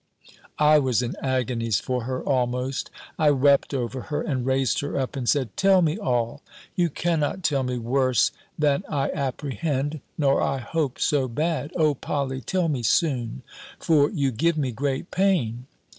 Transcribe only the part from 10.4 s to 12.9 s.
I hope so bad! O Polly, tell me